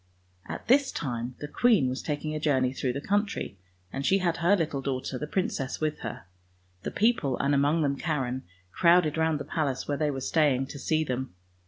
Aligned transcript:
At 0.49 0.67
this 0.67 0.91
time 0.91 1.35
the 1.41 1.47
queen 1.47 1.87
was 1.87 2.01
taking 2.01 2.33
a 2.33 2.39
journey 2.39 2.73
through 2.73 2.93
the 2.93 3.01
country, 3.07 3.59
and 3.93 4.03
she 4.03 4.17
had 4.17 4.37
her 4.37 4.55
little 4.55 4.81
daughter 4.81 5.19
the 5.19 5.27
princess 5.27 5.79
with 5.79 5.99
her. 5.99 6.25
The 6.81 6.89
people, 6.89 7.37
and 7.37 7.53
among 7.53 7.83
them 7.83 7.95
Karen, 7.97 8.41
crowded 8.71 9.15
round 9.15 9.39
the 9.39 9.45
palace 9.45 9.87
where 9.87 9.97
they 9.99 10.09
were 10.09 10.21
staying, 10.21 10.65
to 10.69 10.79
see 10.79 11.03
them. 11.03 11.35